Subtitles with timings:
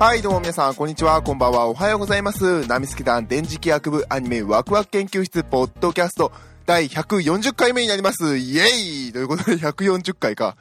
[0.00, 2.66] はい、どうも皆さん、こんにちは、こんばんは、おはようございます。
[2.66, 6.32] ナミスケ団電磁気学部アニメワクワク研究室ポッドキャスト
[6.64, 8.38] 第140回目になります。
[8.38, 10.56] イエーイということで140回か。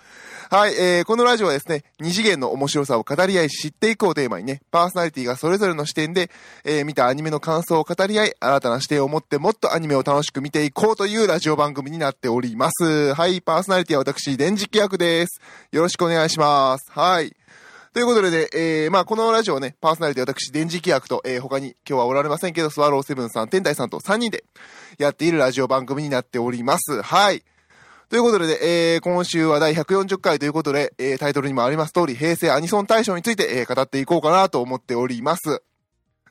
[0.49, 6.29] はい、えー、このラジオはですね、二次元の面白さを語り合い知っていこうテーマにね、パーソナリティがそれぞれの視点で、
[6.65, 13.13] えー、見たアニメの感想を語り合い、新たな視点を持ってもっとアニメを楽しく見ていこうというラジオ番組になっております。
[13.13, 15.39] はい、パーソナリティは私、電磁気役です。
[15.71, 16.91] よろしくお願いします。
[16.91, 17.33] はい。
[17.91, 24.43] ということで、えー、まあ、このラジオね、パーソナリティ私、電磁気役と、えー、他に今日はおられませんけど、スワローセブンさん、天台さんと3人で
[24.99, 27.01] やっているラジオ番組になっております。
[27.01, 27.43] はい。
[28.09, 35.63] ということで、えー、今週は第140回ということで、えー、タイトルにもあります通り、平成アニソン大賞について、えー、語っていこうかなと思っております。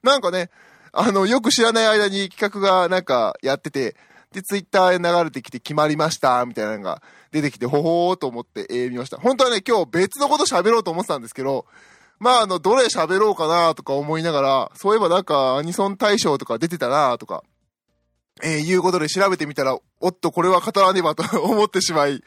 [0.05, 0.51] なんかね、
[0.93, 3.97] あの、よく知らない間に企画がなんかやってて、
[4.33, 9.19] で、ツイッターで流れてきて決まりました、みたいなのが出てきて、ほほーと思って、えー、見ました。
[9.19, 11.67] 本当はね、今日別のこと喋ろうと思ってたんですけど、
[12.19, 17.45] まあ、あの、どれ喋ろうかなとか思いながら、そういえばなんか、アニソン大賞とか出てたなとか、
[18.43, 22.23] えー、いうことで調べてみたら、おっと、これは語らねばと 思ってしまい、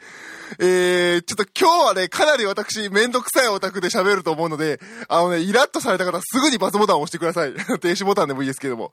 [0.58, 7.54] えー、ちょっと今日はね、かなり私、めんどくさいオタクで喋ると思うので、あのね、イラッとされた方、すぐにバツボタンを押してください。
[7.80, 8.92] 停止ボタンでもいいですけども。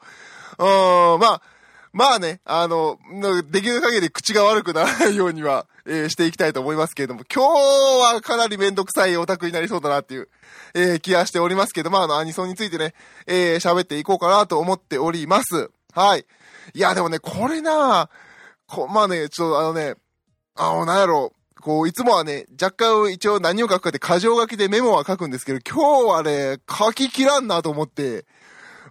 [0.57, 1.41] うーん、まあ、
[1.91, 2.97] まあね、あの、
[3.49, 10.29] できる限り口が悪くならないようには、えー、していきたいと思いますけれども、今日はかなりめんどくさいオタクになりそうだなっていう、
[10.75, 12.93] えー、気がしておりますけど、まあ、あの、アニソンについてね、
[13.25, 15.71] えー、喋っていこうかなと思っております。
[15.93, 16.25] はい。
[16.73, 18.09] いや、でもね、これな
[18.67, 19.95] こまあね、ちょっとあのね、
[20.55, 28.25] あの、なんやろう、こう、いつもはね、若干一応何を書くかって箇条書きでメモは書くんですけど、今日はね、書ききらんなと思って、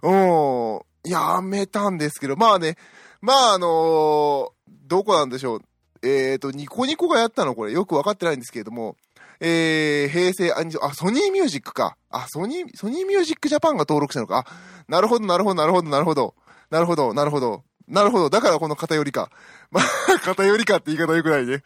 [0.03, 2.75] うん、やめたんですけど、まあね、
[3.21, 4.49] まああのー、
[4.87, 5.61] どこなんでしょう。
[6.01, 8.95] えっ、ー、と、ニコニコがやったのこれよくわかってないんですけれども、
[9.41, 11.97] えー、平成アニソン、あ、ソニーミュージックか。
[12.09, 14.45] あ、ソニー、ソニーミュージックジャパンが登録したのか。
[14.47, 16.35] あ、なるほど、なるほど、なるほど、なるほど。
[16.69, 17.63] なるほど、なるほど。
[17.87, 18.29] なるほど。
[18.29, 19.31] だからこの偏りか。
[19.71, 21.63] まあ、偏りかって言い方よくないね。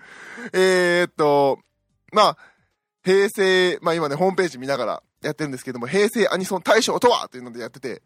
[0.53, 1.59] えー、っと、
[2.11, 2.37] まあ、
[3.03, 8.01] 平成、まあ今ね、ホームページ見ながらやってるんですけども、平成アニソン大賞とはというのでやってて、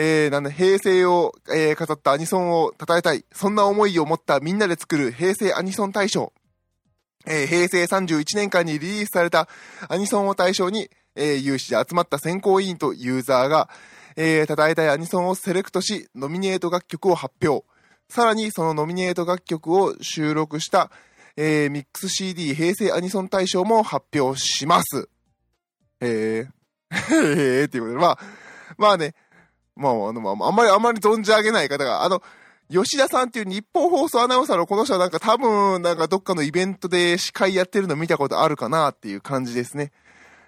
[0.00, 3.24] えー、なんで、平成を、えー、語ったアニソンを称えたい。
[3.32, 6.32] そんな思いを持ったみんなで作る平成アニソン大賞。
[7.26, 9.48] えー、平成31年間にリリースされた
[9.88, 13.68] アニソンを対象に、えー、有志で集まった選考委員とユーザーが、
[14.14, 17.66] えー、称えたいアニソンをセレクトし、ノミネート楽曲を発表。
[18.08, 20.92] さらに、そのノミネート楽曲を収録した、
[21.36, 25.08] えー、ミックス CD 平成アニソン大賞も発表します。
[26.00, 26.94] えー、
[27.58, 28.18] へーっていうことで、まあ、
[28.76, 29.14] まあね、
[29.78, 32.20] まあ、あの、まあ、あんまり、あんまり存じ上げない方が、あの、
[32.70, 39.92] 吉田さんっていう日本放送アナウンサーのこの人はなんか多分、なんかどっかのイベントで司会やってるの見たことあるかなっていう感じですね。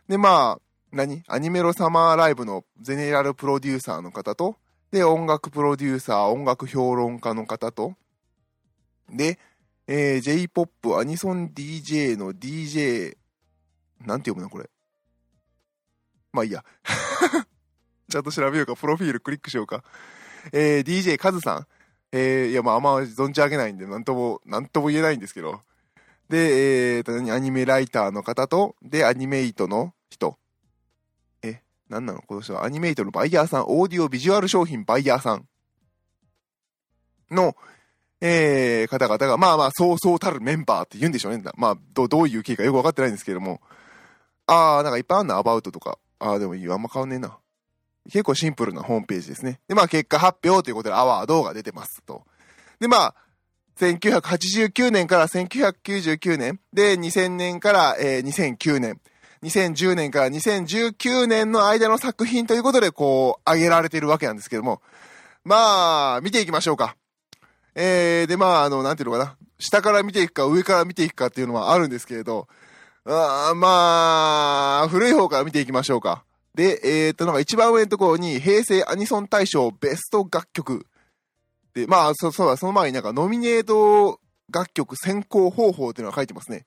[0.09, 0.61] で、まあ、
[0.93, 1.23] 何？
[1.29, 4.57] アニメロサマーライブのゼネラルプロデューサーの方と、
[4.91, 7.95] で、音楽プロデューサー、音楽評論家の方と、
[9.09, 9.39] で、
[9.87, 13.17] えー、J-POP アニソン DJ の DJ、
[14.05, 14.69] なんて読むのこれ？
[16.33, 16.65] まあいいや。
[18.11, 19.83] ちゃんと調べようか、プロフィールクリックしようか。
[20.53, 21.67] えー、DJ カズさん。
[22.13, 25.61] えー、いや、まあ、あんま存じ上げないんで、なんとも、なんとも言えないんですけど。
[26.29, 30.37] で、えーと、アニメライターの方と、で、アニメイトの人。
[31.43, 32.23] え、なんなの？
[32.23, 35.49] この人はアニメイトのバイヤーさん、オーディオビジュアル商品バイヤーさん
[37.31, 37.57] の、
[38.21, 41.43] えー、方々が、まあまあ、そうそうたるメンバーって言うんでしょうね。
[41.57, 43.61] まあ、どどういう経緯かよくわかってないんですけども。
[44.47, 45.99] あー、なんかいっぱいあんな、アバウトとか。
[46.19, 47.40] あー、でもいい、あんま変わんねえな。
[48.07, 49.61] 結構シンプルなホームページですね。
[49.69, 52.25] で、まあ結果発表ということでアワードが出てますと。
[52.81, 53.15] で、まあ、
[53.79, 59.01] 1989年から1999年、で、2000年から、えー、2009年、
[59.43, 64.83] 2010年から2019年の間の作品ということで、こう、挙げられているわけなんですけども、
[65.45, 66.97] まあ、見ていきましょうか。
[67.75, 72.49] えー、で、まあ、あの、なんていうのかな、下から見ていくか上から見ていくかっていうのはあるんですけれど、
[73.07, 76.25] あまあ、古い方から見ていきましょうか。
[76.55, 80.87] で、えー、っと、なんか一番上のところに、平成アニソン大賞ベスト楽曲。
[81.75, 84.21] で、まあ、そ、そうだ、その前になんかノミネート
[84.53, 86.67] 楽曲選考方法っていうのが書いてますね。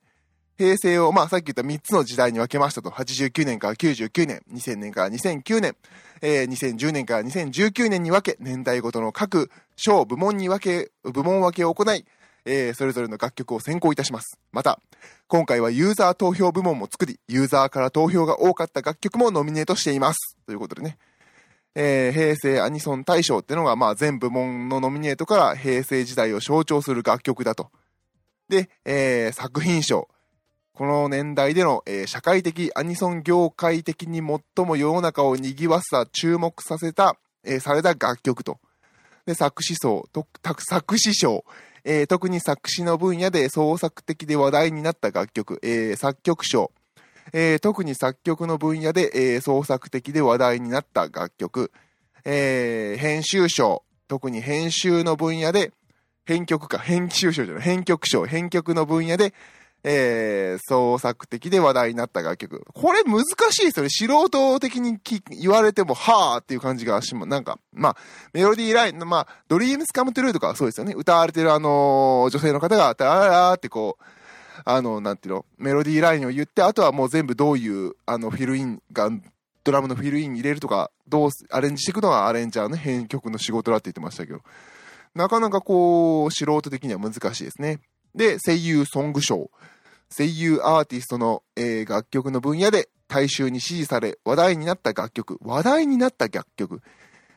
[0.56, 2.90] 平成を、まあさっき言った3つの時代に分けましたと。
[2.90, 5.76] 89年から99年、2000年から2009年、
[6.22, 12.04] えー、2010年から2019年に分け、年代ごとの各賞、部門に分け、部門分けを行い、
[12.44, 14.38] えー、それぞれの楽曲を選考いたします。
[14.52, 14.80] また、
[15.28, 20.36] 今回はユーザー投票部門も作り、ユーザーから投票が多かった楽曲もノミネートしています。
[20.46, 20.98] ということでね。
[21.76, 27.70] えー、平成アニソン大賞っていうのが、まあ、全部門のノミネートから平成時代を象徴する楽曲だと。
[28.48, 30.08] で、えー、作品賞。
[30.72, 38.58] この年代での、えー、社会的アニソン業界的に最も世の中を賑わせた、注目させた、えー、された楽曲と。
[39.24, 40.08] で、作詞層、
[40.58, 41.44] 作詞賞、
[41.84, 46.72] えー、特に作詞の分野で創作的で話題になった楽曲、えー、作曲賞、
[47.32, 51.72] えー、特に作曲の分野で、え創作的で話題になった楽曲、
[52.24, 55.72] え編集賞、特に編集の分野で、
[56.26, 59.34] 編曲か、編集賞じゃない、編曲賞、編曲の分野で、
[59.86, 62.64] えー、創作的で話題になった楽曲。
[62.72, 63.90] これ難しいですよね。
[63.90, 64.98] 素人的に
[65.30, 67.96] 言われても、はーっていう感じがしま、なんか、まあ、
[68.32, 70.94] メロディーラインの、まあ、ドリームスカムトゥルーとかそうですよね。
[70.96, 74.04] 歌われてるあのー、女性の方が、タララーってこう、
[74.64, 79.10] あの、なんていうの、メロディーラインを言って、あとはもう全部どういう、あの、フィルインが、
[79.64, 84.40] ドラムのフィルイン入れるとか、どうアレンジしていくのはアレンジャーの編曲の仕事だって言ってましたけど、
[85.14, 87.80] なかなかこう、素人的には難しいですね。
[88.14, 89.50] で、声優ソング賞。
[90.16, 96.82] 声優アーティストの、えー、楽曲の分野で大衆に支持され話題になった楽曲、話題になった楽曲、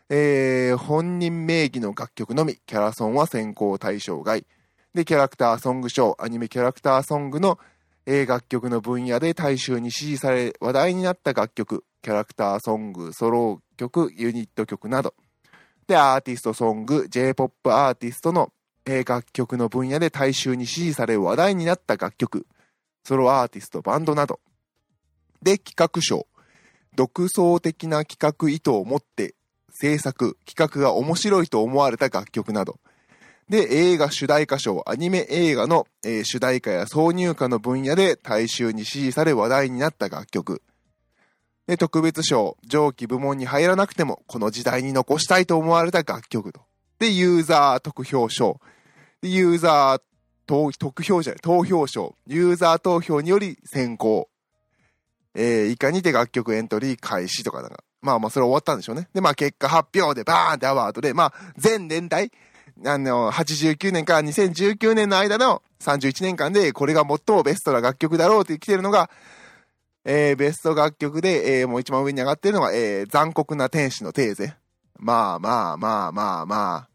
[0.10, 4.46] えー、本人名義の楽曲のみ、キャラソンは選考対象外。
[4.94, 7.58] で、キャラクターソング賞、アニメキャラクターソングの、
[8.06, 15.16] えー、楽曲の分野で大衆に支持され話題になった楽曲、キャラクターソング、ソロ曲、ユニット曲など。
[15.88, 18.52] で、アーティストソング、J-POP アーティストの、
[18.86, 22.46] えー、楽曲の分野で大衆に支持され話題になった楽曲、
[23.08, 24.42] ソロアーティスト、バンドなど。
[25.42, 26.28] で、企画賞。
[26.94, 29.36] 独創的な企画意図を持って
[29.70, 32.82] 制作、企画が面白いと思われた楽曲など。
[33.48, 40.62] で、映画主題歌賞、アニメ映画の、えー、主題歌や挿入歌の分野で大衆に支持され話題になった楽曲。
[41.66, 46.60] で、特別賞、上記部門に入らなくても、この時代に残したいと思われた楽曲と。
[47.00, 48.60] で、ユーザー得票賞。
[49.22, 50.02] で、ユーザー
[50.48, 54.30] 投、票じゃない、投票賞、ユーザー投票により選考。
[55.36, 59.08] えー、以下にて楽曲エントリー開始とかなんか、まあまあそれ終わったんでしょうね。
[59.14, 62.32] で、まあ結果発表でバーンってアワードで、まあ全年代、
[62.86, 69.10] あの、89年から2019年の間の31年間で、これが最もベストな楽曲だろうって来てるのが、
[70.06, 74.56] えー、ベスト楽曲で、えー、もう一番上に上がってるのが、えー、残酷な天使のテーゼ。
[74.98, 76.90] まあまあまあまあまあ、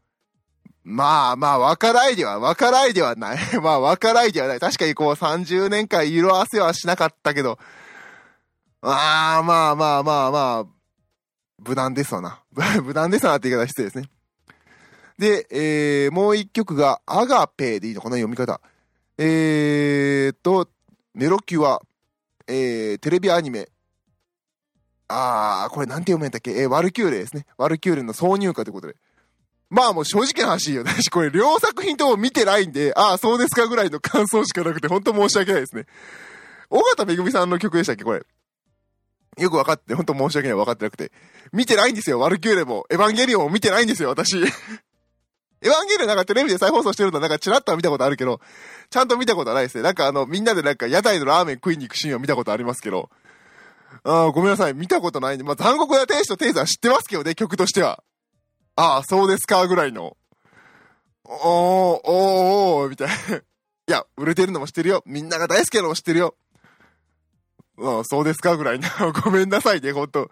[0.84, 3.38] まあまあ、わからいでは、わからいではない。
[3.62, 4.61] まあ、わからいではない。
[4.61, 7.58] 確かにこう30年間色あせはしなかったけど、
[8.81, 10.67] ああ、まあまあまあまあ、
[11.64, 12.43] 無難ですわな。
[12.82, 14.11] 無難ですわなって言い方失礼ですね。
[15.19, 18.61] で、えー、もう一曲が、アガペーでいいのかな読み方。
[19.19, 20.69] えーと、
[21.14, 21.81] メロキュア、
[22.49, 23.69] えー、テレビアニメ。
[25.06, 26.50] あー、これなんて読めんだっけ？
[26.52, 27.46] えー、ワルキューレですね。
[27.56, 28.96] ワルキューレの挿入歌ということで。
[29.72, 30.84] まあもう正直な話よ。
[30.86, 35.86] 私これ両作品とも見てないんで、ああ、そうですかぐらいの 感想しかなくて、本当申し訳ないですね。
[36.69, 38.22] 尾形めぐみさんの曲でしたっけこれ。
[39.38, 41.10] よく分かって、本当申し訳ない分かってなくて。
[41.52, 42.84] 見てないんですよ、ワルキューレも。
[42.90, 44.36] エヴァンゲリオンも見てないんですよ、私。
[44.36, 48.42] エヴァンゲリオンなんかテレビで再放送してるのなんかチラッとは見たことあるけど、
[48.90, 49.82] ちゃんと見たことはないですね。
[49.82, 53.08] なんかあの、みんなでなんか屋台のラーメン食いに行くシーンは見たことありますけど、
[54.04, 58.02] ああごめんなさい、見たことないんで、まあ、残酷な天使とテーザー知ってますけどね、曲としては。
[58.76, 60.16] ああ、そうですか、ぐらいの。
[61.24, 63.14] おー、おー、おー、みたいな。
[63.36, 63.42] い
[63.86, 65.02] や、売れてるのも知ってるよ。
[65.06, 66.34] みんなが大好きなのも知ってるよ。
[67.78, 68.88] うん、そうですか、ぐらいな。
[69.25, 70.30] ごめんなさいね、ほんと。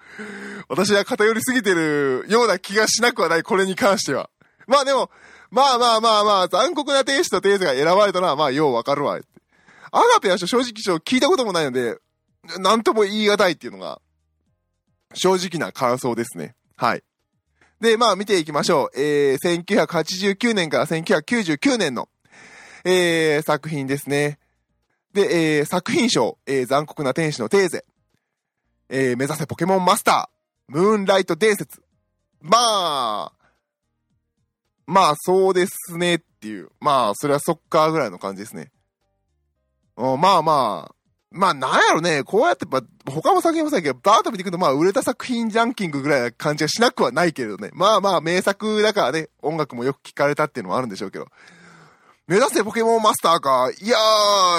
[0.69, 4.31] 私は偏りすぎてるような気がしなくはない、これに関しては。
[4.67, 5.11] まあでも、
[5.51, 9.19] まあまあまあまあ、残酷な天使とテースが選ばれたのは、まあ、ようわかるわ。
[9.93, 11.99] アガペは正直聞いたこともないので、
[12.59, 14.01] なんとも言い難いっていうのが、
[15.15, 16.55] 正直な感想ですね。
[16.77, 17.03] はい。
[17.81, 19.01] で、まあ見ていきましょう。
[19.01, 22.09] えー、1989年から1999年の、
[22.85, 24.39] えー、作品ですね。
[25.15, 27.85] で、えー、作品賞、えー、残酷な天使のテーゼ。
[28.91, 30.73] えー、目指せポケモンマスター。
[30.73, 31.83] ムーンライト伝説。
[32.41, 33.33] まあ、
[34.87, 36.69] まあそうですねっていう。
[36.81, 38.71] まあ、それはソッカーぐらいの感じですね。
[39.97, 40.95] まあまあ、
[41.33, 47.71] まあ、なんやろね、こうやって、まあ他も作品もそうやけど、バーッと見ていくと、まあ、売れた作品ランキングぐらいな感じがしなくはないけれどね。
[47.73, 51.27] まあまあ、名作だからね、音楽もよく聴かれたっていうのもあるんでしょうけど。
[52.27, 53.71] 目指せポケモンマスターか。
[53.81, 53.97] いや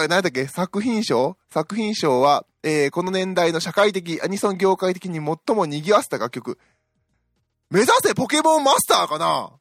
[0.06, 1.38] ー、何だっけ、作品賞？
[1.50, 6.58] 作品賞は、えー、この年代の社会的、アニソン業界的に最も賑わせた楽曲。
[7.70, 9.52] 目指せポケモンマスターかな？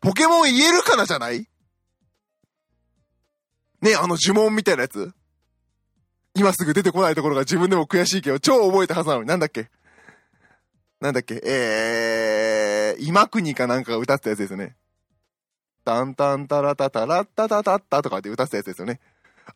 [0.00, 1.06] ポケモン言えるかな？
[1.06, 1.46] じゃない？
[3.80, 5.12] ね、あの呪文みたいなやつ？
[6.36, 9.68] 今すぐ出てこないところが自分でも悔しいけど、超覚えたはずなのに、なんだっけ？
[11.00, 11.40] なんだっけ？
[11.44, 14.74] えー、今国かなんかが歌ったやつですよね。
[15.84, 18.98] タンタンタラタタラッタタタッタとかって歌ったやつですよね。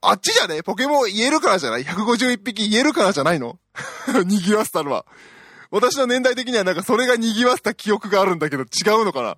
[0.01, 0.63] あっちじゃね？
[0.63, 3.59] ポケモン言えるからじゃない ?151 匹言えるからじゃないの？
[4.27, 5.05] 賑わせたのは。
[5.71, 8.67] 私の年代的にはなんかそれが賑わせた記憶があるんだけど違
[9.01, 9.37] うのかな？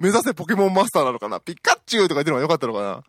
[0.00, 1.38] 目指せポケモンマスターなのかな？
[1.40, 3.04] ピカチュウとか言ってるのが良かったのかな？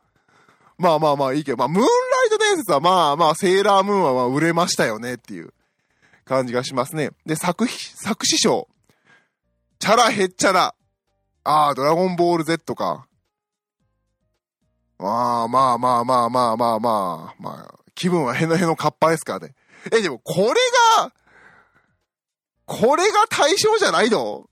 [0.81, 1.87] まあまあまあいいけど、まあムーンラ
[2.25, 5.53] イト伝説はまあまあセーラームーンはまあ売れましたよねっていう
[6.25, 7.11] 感じがしますね。
[7.25, 8.67] で、作、作詞賞。
[9.79, 10.75] チャラヘッチャラ。
[11.43, 13.07] ああ、ドラゴンボール Z か。
[14.99, 19.55] まあまあまあまあまあまあまあ、まあ、気分はへのへのカッパですからね。
[19.91, 20.47] え、でもこれ
[20.97, 21.11] が、
[22.67, 24.47] これが対象じゃないの？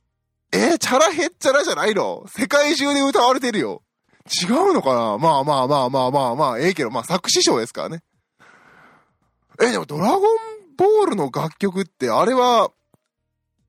[0.52, 2.26] えー、チャラヘッチャラじゃないの？
[2.28, 3.84] 世界中で歌われてるよ。
[4.30, 5.18] 違うのかな？
[5.18, 8.04] まあまあまあまあまあまあ、ええけど、まあ作詞賞ですからね。
[9.62, 10.22] え、でもドラゴン
[10.78, 12.72] ボールの楽曲って、あれは、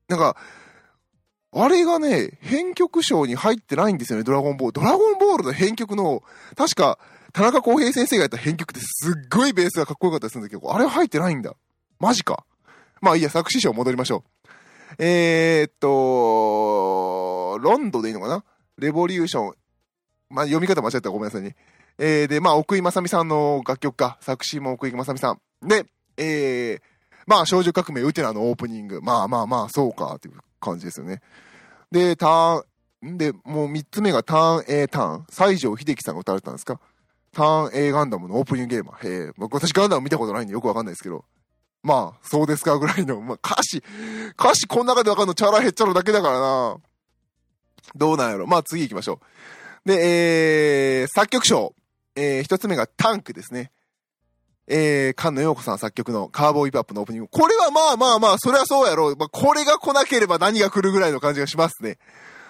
[0.07, 0.37] なんか、
[1.53, 4.73] あれがね、編曲賞に入ってないんですよね、ドラゴンボール。
[4.73, 6.23] ドラゴンボールの編曲の、
[6.55, 6.97] 確か、
[7.33, 11.55] 田中康平先生がやった編曲ってすっごいベースがかっこよかったりするんだけど、あれは入ってないんだ。
[11.99, 12.45] マジか。
[13.01, 14.43] まあいいや、作詞賞戻りましょう。
[14.97, 18.43] えー、っと、ロンドでいいのかな？
[18.77, 19.53] レボリューション。
[20.31, 21.55] まあ読み方間違ったらごめんなさいね。
[21.97, 24.17] えー、で、まあ奥井正美さんの楽曲か。
[24.21, 25.67] 作詞も奥井正美さん。
[25.67, 25.85] で、
[26.17, 26.81] えー、
[27.27, 29.01] まあ少女革命ウテナのオープニング。
[29.01, 31.21] まあまあまあ、そうか、っていう感じですよね。
[31.91, 32.63] で、ター
[33.03, 35.25] ン、で、もう三つ目がターン A ターン。
[35.29, 36.79] 西城秀樹さんが歌われたんですか？
[37.33, 38.91] ターン A ガンダムのオープニングゲーム。
[39.03, 41.25] へえ、私ガンダム見たことないんでよくわかんないですけど。
[41.83, 43.83] まあ、そうですかぐらいの、まあ歌詞、
[44.39, 46.77] 歌詞この中でわかんのチャラヘッチャラだけだからな。
[47.95, 48.45] どうなんやろ。
[48.45, 49.19] まあ次行きましょう。
[49.85, 51.75] で、えー、作曲賞。
[52.15, 53.71] えー、一つ目がタンクですね。
[54.67, 57.27] えー、菅野陽子さん作曲のカーボーイパップのオープニング。
[57.29, 59.15] これはまあまあまあ、それはそうやろう。
[59.15, 61.97] まあ、これが来なければ何が来るぐらいの感じがしますね。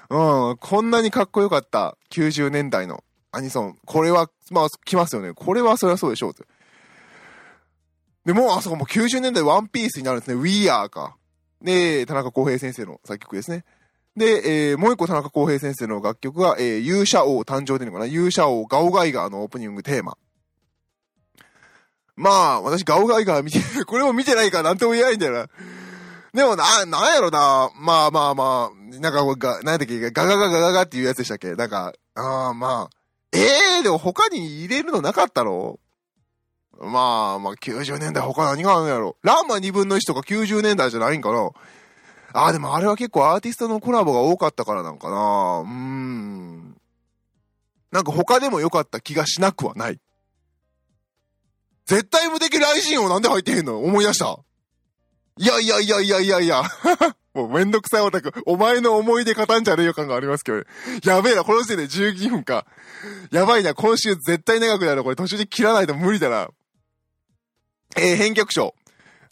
[0.09, 3.77] うん、こんなにかっこよかった90年代のアニソン。
[3.85, 5.33] これは、まあ、来ますよね。
[5.33, 6.33] これはそれはそうでしょう。
[8.25, 10.41] で、もう、あそこも90年代ワンピースになるんですね。
[10.41, 11.15] We Are か。
[11.61, 13.63] で、田中康平先生の作曲ですね。
[14.15, 18.05] で、えー、もう一個田中康平先生の楽曲が、えー、勇者王誕生でいいのかな？
[18.05, 20.17] 勇者王ガオガイガーのオープニングテーマ。
[22.17, 25.47] まあ、私ガオガイガー見て、 これも見てないからなんとも言えないんだよな。
[26.33, 27.71] でもな、なんやろな。
[27.75, 31.55] まあまあまあ、なんか、が、なんだっけ、ガガガガガガっていうやつでしたっけ？
[31.55, 32.95] なんか、ああまあ。
[33.33, 33.39] え
[33.77, 35.79] えー、でも他に入れるのなかったろ
[36.79, 39.15] まあまあ、90年代他何があるんやろ？
[39.23, 41.49] ランマ2分の1とか90年代じゃないんかな？
[42.33, 46.77] ああ、でもあれは結構アーティストのコラボが多かったからなんかなうーん。
[47.91, 49.99] なんか他でも良かった気がしなくはない。
[51.85, 53.79] 絶対無敵雷神王なんで入ってへんの？
[53.79, 54.39] 思い出した
[55.37, 56.63] いやいやいやいやいやいや。
[57.33, 58.33] もうめんどくさいオタク。
[58.45, 60.63] お前の思い出勝たんじゃねえよ感がありますけど、
[61.05, 62.65] やべえな、この時点で12分か。
[63.31, 65.03] やばいな、今週絶対長くなる。
[65.03, 66.49] これ途中で切らないと無理だな。
[67.95, 68.75] えー、編曲賞。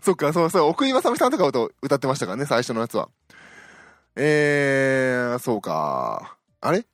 [0.00, 3.08] そっか、そうそう、奥井正美さんとかと歌ってましたからね、最初のやつは。
[4.16, 6.36] えー、そうか。
[6.60, 6.86] あれ？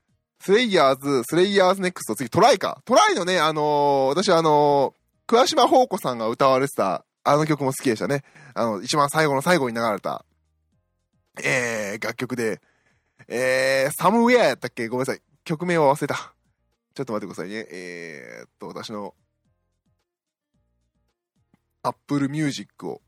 [0.43, 2.81] スレイヤーズ、スレイヤーズ NEXT、次 TRY か。
[2.87, 8.25] TRY のね、あのー、私あのー、桑島法子さんが歌われてた、あの曲も好きでしたね。
[8.55, 10.25] あの、一番最後の最後に流れた、
[11.45, 12.63] えー、楽曲で、
[13.29, 14.89] えー、 Somewhere やったっけ？
[14.89, 15.23] ごめんなさい。
[15.45, 16.33] 曲名を忘れた。
[16.95, 17.67] ちょっと待ってくださいね。
[17.71, 19.15] えー、っと、私の、
[21.83, 23.03] Apple Music を、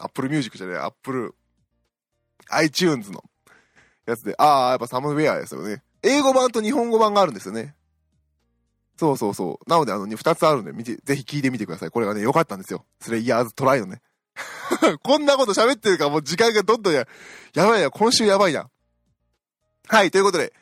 [0.00, 3.22] Apple Music じゃない、 Apple、iTunes の
[4.06, 5.82] やつで、ああ、やっぱ Somewhere ですよね。
[6.02, 7.74] 英語版と日本語版があるんですよね。
[8.96, 9.70] そうそうそう。
[9.70, 11.90] なので、あの、二つあるんで、見て、ぜひ聞いてみてください。
[11.90, 12.84] これがね、良かったんですよ。
[13.00, 14.02] スレイヤーズトライのね。
[15.02, 17.06] こんなこと喋ってるからもう時間がどんどんや、
[17.54, 18.68] やばいや、今週やばいな。
[19.88, 20.52] はい、ということで、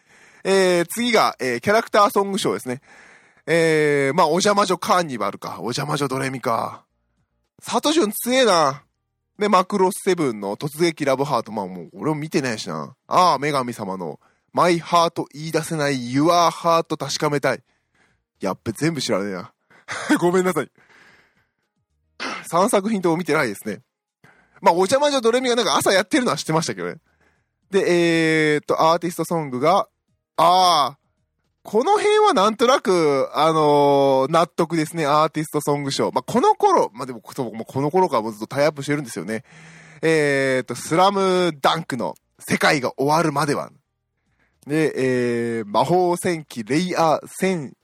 [0.45, 2.81] えー、次が、えー、キャラクターソングショーですね。
[3.47, 5.57] えー、まあ、お邪魔女カーニバルか。
[5.59, 6.85] お邪魔女ドレミか。
[7.61, 8.85] サトジュン強えな。
[9.39, 11.53] で、マクロスセブンの突撃ラブハート。
[11.53, 12.95] まあもう、俺も見てないしな。
[13.07, 14.21] ああ、女神様の、
[14.53, 17.63] マイハート言い出せない、ユアハート確かめたい。
[18.41, 19.53] やっべ、全部知らねえな。
[20.19, 20.71] ごめんなさい。
[22.51, 23.83] 3作品とも見てないですね。
[24.61, 26.97] まあ、お邪魔女ドレミがなんか朝やってるのは知ってましたけどね。
[27.71, 29.89] で、えー、っと、アーティストソングが、
[30.37, 30.99] ああ、
[31.63, 35.05] この辺はなんとなく、あのー、納得ですね。
[35.05, 36.11] アーティストソング賞。
[36.13, 39.45] まあ、この頃、まあ、でも、この頃からもずっとタイアップしてるんですよね。
[40.01, 43.71] えー、っと、スラムダンクの世界が終わるまでは。
[44.67, 47.75] で、えー、魔法戦記レイアー戦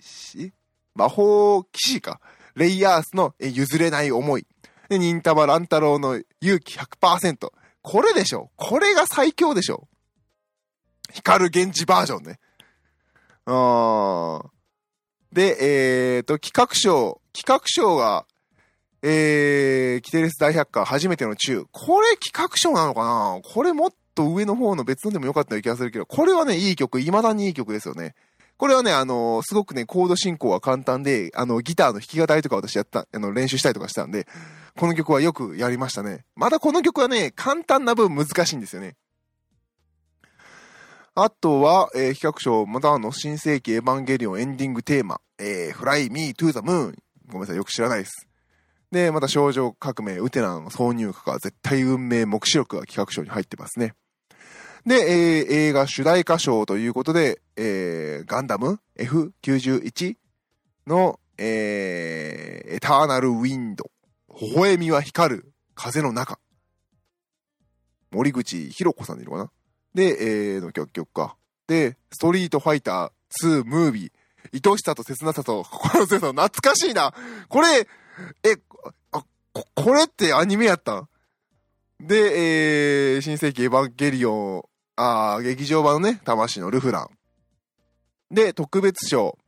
[0.00, 0.52] 士？
[0.94, 2.20] 魔法騎士か。
[2.54, 4.46] レイヤースの譲れない思い。
[4.88, 7.50] で、忍たま乱太郎の勇気100%。
[7.82, 9.88] これでしょこれが最強でしょ
[11.12, 12.38] 光源氏バージョンね。
[13.44, 14.48] あー。
[15.32, 18.26] で、えーと、企画賞、企画賞が、
[19.02, 21.66] えー、キテレス大百科初めての中。
[21.70, 23.40] これ企画賞なのかな？
[23.42, 28.14] これもっと上の方の別のでもよかったような気がするけど、これはね、いい曲、未だにいい曲ですよね。
[28.56, 34.26] これはね、あのー、すごくね、コード進行は簡単で、あの、ギターの弾き語りとか私やった、あの、練習したりとかしたんで、
[34.78, 36.24] この曲はよくやりましたね。
[36.34, 38.96] またこの曲はね、簡単な分難しいんですよね。
[41.14, 46.94] あとは、えー、企画賞、またあの、新世紀エヴァンゲリオンエンディングテーマ、えー、Fly Me to the Moon。
[47.26, 48.26] ごめんなさい、よく知らないです。
[48.90, 53.94] で、また少女革命、ウテナン挿入歌が絶対運命目視録が企画賞に入ってますね。
[54.86, 60.16] で、えー、映画主題歌賞ということで、えー、ガンダム F91
[60.86, 63.90] の、えー、エターナルウィンド。
[64.40, 66.38] 微笑みは光る風の中。
[68.12, 69.50] 森口博子さんでいるかな？
[69.92, 71.36] で、えー、の曲曲か。
[71.66, 74.70] で、ストリートファイター2ムービー。
[74.70, 76.28] 愛しさと切なさと心強さ。
[76.28, 77.12] 懐かしいな。
[77.48, 77.86] これ、え、
[79.10, 81.08] あ、ここれってアニメやったん？
[81.98, 84.62] で、えー、新世紀エヴァンゲリオン
[84.96, 87.10] あ劇場版のね、魂のルフラン。
[88.34, 89.38] で、特別賞。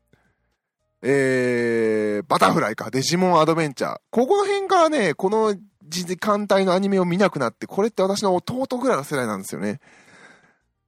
[1.02, 4.00] えー、バタフライか、デジモンアドベンチャー。
[4.10, 5.54] ここの辺からね、この
[5.88, 9.80] 時間帯のアニメを見なくなって、これって私の弟ぐらいの世代なんですよね。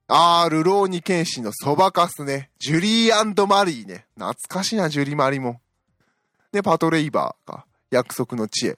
[0.07, 2.49] あー、ルローニケンシンのそばかすね。
[2.59, 4.05] ジュリーマリーね。
[4.15, 5.61] 懐かしいな、ジュリマリも。
[6.51, 7.65] で、パトレイバーか。
[7.89, 8.77] 約束の知恵。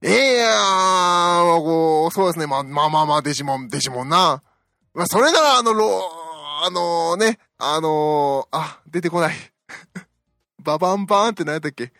[0.00, 2.46] ええやー、こう、そうですね。
[2.46, 4.42] ままあまあまあ、デジモン、デジモンな。
[4.94, 6.22] まあ、それなら、あの、ロ
[6.64, 9.36] あのー、ね、あのー、あ、出てこない。
[10.62, 11.92] ババンバーンって何やったっけ？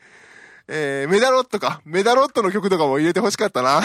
[0.69, 1.81] えー、メダロットか。
[1.85, 3.81] メダロットの曲とかも入れて欲しかったな。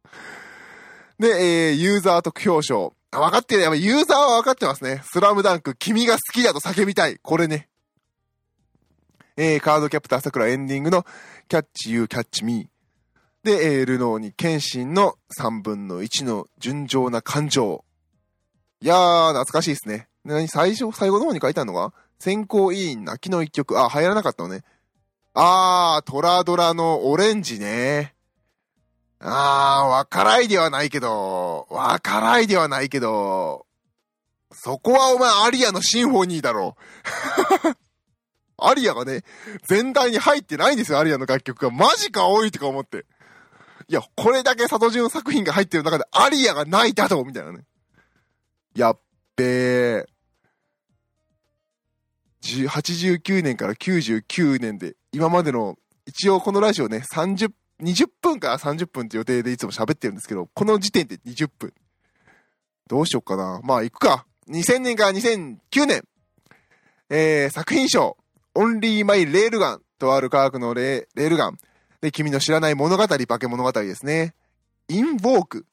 [1.18, 2.94] で、えー、ユーザー得票賞。
[3.10, 3.62] あ、分かってる。
[3.62, 5.02] やっぱユーザーは分かってますね。
[5.04, 7.18] スラムダンク、君が好きだと叫びたい。
[7.22, 7.68] これね。
[9.36, 11.06] えー、カードキャプター桜エンディングの
[11.48, 13.46] キャッチユーキャッチミー。
[13.46, 17.84] で、えー、ルノーに謙信の3分の1の純情な感情。
[18.82, 20.08] いやー、懐かしいですね。
[20.24, 23.78] 何最初、最後の方に書いてあるのが先行委員泣きの一曲。
[23.78, 24.62] あ、流行らなかったのね。
[25.34, 28.14] あー、トラドラのオレンジね。
[29.20, 33.66] あー、わからいではないけど、わからいではないけど、
[34.52, 36.76] そこはお前アリアのシンフォニーだろ。
[38.56, 39.24] アリアがね、
[39.66, 41.70] 全体に入ってないんですよ、アリアの楽曲が。
[41.70, 43.04] マジか多いとか思って。
[43.88, 47.64] いや、これだけ佐藤潤作品が入ってる中でアリアがないだと、みたいなね。
[48.74, 49.00] やっ
[49.36, 49.44] べ
[49.98, 50.06] え。
[52.42, 57.50] 89年から99年で、今までの、一応このラジオね、30、
[57.82, 61.72] 20分から30分って予定でいつも喋ってるんですけど、この時点で20分。
[62.88, 63.60] どうしよっかな。
[63.62, 64.26] まあ、行くか。
[64.48, 66.02] 2000年から2009年。
[67.08, 68.16] えー、作品賞。
[68.54, 69.82] オンリーマイレールガン。
[69.98, 71.58] とある科学のレールガン。
[72.00, 74.34] で、君の知らない物語、化け物語ですね。
[74.88, 75.66] インボーク。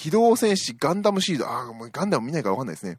[0.00, 1.46] 機動戦士ガンダムシード。
[1.46, 2.98] ああ、もうガンダム見ないからわかんないですね。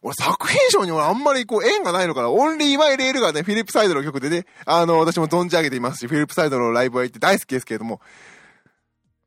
[0.00, 2.30] 俺作品賞に俺あんまりこう縁がないのかな。
[2.30, 8.00] オンリーマイレールがね、フィリップサイドの曲でね、あの、私も存じ上げていますし、フィリップサイドのライブは行って大好きですけれども、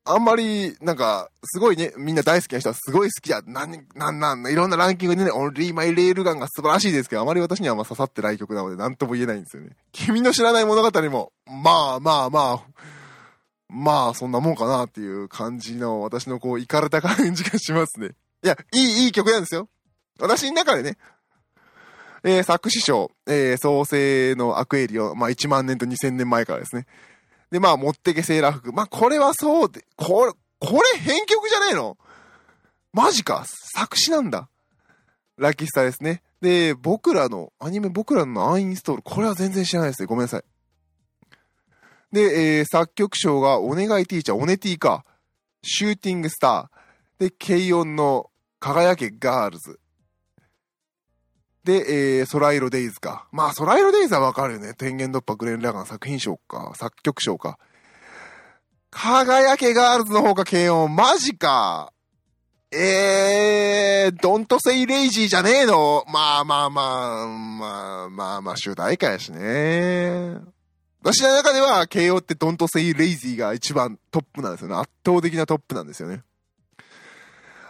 [0.03, 3.43] あんまり、なんか、すごいね、みんな大好きな人はすごい好きだ。
[3.43, 9.75] なん、なん、なん、いろんなランキングでね、オンリーマイレールガンが素晴らしいですけど、あまり私にはま刺さってない曲なので、なんとも言えないんですよね。
[9.91, 12.81] 君の知らない物語も、まあまあまあ、
[13.73, 18.09] まあ、そんなもんかなっていう感じの、私のこう、いかれた感じがしますね。
[18.43, 19.69] いや、いい、いい曲なんですよ。
[20.19, 20.97] 私の中でね。
[22.23, 26.85] えー、作詞賞、えー、創世のアクエリオン、まあ、1万年と2000年前からですね。
[27.49, 28.73] で、まあ、持ってけセーラー服。
[28.73, 31.97] まあ、これはそうで、これ、これ編曲じゃねえの？
[32.93, 34.49] マジか作詞なんだ。
[35.37, 36.21] ラッキースターですね。
[36.41, 40.07] で、僕らの、アニメ僕らのアンインストール、これは全然知らないですね。
[40.07, 40.43] ごめんなさい。
[42.11, 45.05] で、えー、作曲賞が、お願いティーチャー、オネティーか、
[45.63, 49.79] シューティングスター、で、軽音の輝けガールズ。
[51.63, 53.27] で、えー、ソライロデイズか。
[53.31, 54.73] まあ、ソライロデイズはわかるよね。
[54.73, 57.59] 天元突破グレン・ラガン作品賞か、作曲賞か。
[58.89, 61.93] 輝けガールズの方が軽音、マジか。
[62.73, 70.37] えー、ドントセイレイジーじゃねえのまあまあまあ、まあまあまあ、主題歌やしね。
[71.03, 74.75] 私の中では、KO ってドントセイレイジーが一番トップなんですよね。
[74.75, 76.21] 圧倒的なトップなんですよね。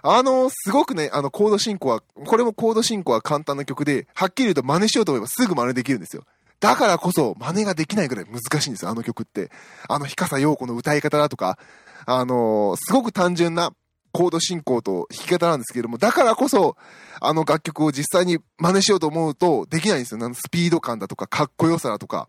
[0.04, 6.24] あの、すごくね、あの、コード進行は、これもコード進行は簡単な曲で、はっきり言うと真似しようと思えばすぐ真似できるんですよ。
[6.60, 9.50] だからこそ、真似ができないぐらい難しいんですよ、あの曲って。
[9.88, 11.58] あの、ひかさようこの歌い方だとか、
[12.06, 13.72] あの、すごく単純な
[14.12, 16.76] コード進行と弾き方なんですけれども、だからこそ、
[17.22, 20.26] あの楽曲を実際に真似しようと思うとできないんですよ。
[20.26, 22.28] あのスピード感だとか、かっこよさだとか、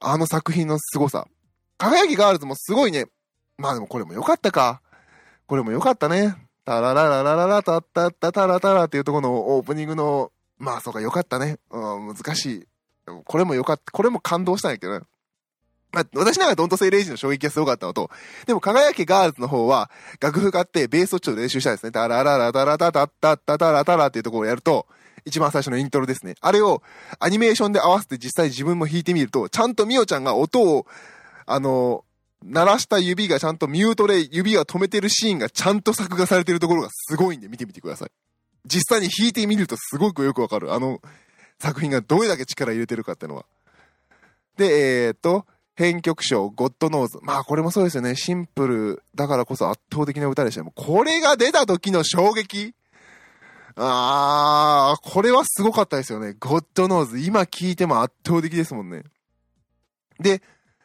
[0.00, 1.26] あの作品の凄さ。
[1.78, 3.06] 輝きガールズもすごいね。
[3.58, 4.80] まあでもこれも良かったか。
[5.46, 6.34] これも良かったね。
[6.64, 11.58] タララララララタッタッタタラタラっていうとこのオープニングの、まあそうか良かったね。
[11.70, 12.66] うん、難しい。
[13.24, 13.92] これも良かった。
[13.92, 15.06] これも感動したんやけどね。
[15.92, 18.10] まあ、私なんかドントセイレイジの衝撃がすごかったのと、
[18.46, 21.92] でも輝けガールズの方は、楽譜があってベースをちょっと練習したんですね。
[21.92, 24.86] タラララタラタタッタッタタラタラっていうところをやると、
[25.26, 26.36] 一番最初のイントロですね。
[26.40, 26.82] あれを
[27.18, 30.86] アニメーションで合わせて実際自分も弾いてみると、ちゃんとミオちゃんが音を、
[31.44, 32.04] あの、
[32.44, 38.10] 鳴らした指がちゃんとミュートで指が止めてるシーンがちゃんと作画されてるところがすごいんで見てみてください。
[38.64, 40.72] 実際に弾いてみるとすごくよくわかる。
[40.72, 41.00] あの
[41.58, 43.46] 作品がどれだけ力入れてるかってのは。
[44.56, 47.18] で、えー、っと、編曲賞、ゴッドノーズ。
[47.22, 48.16] まあこれもそうですよね。
[48.16, 50.62] シンプルだからこそ圧倒的な歌でした。
[50.62, 52.74] もうこれが出た時の衝撃。
[53.76, 56.34] あー、これはすごかったですよね。
[56.38, 57.18] ゴッドノーズ。
[57.18, 59.04] 今聴いても圧倒的ですもんね。
[60.18, 60.42] で、